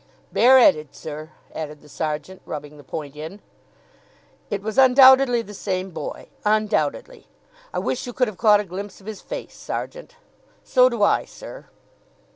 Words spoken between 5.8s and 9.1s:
boy, undoubtedly! I wish you could have caught a glimpse of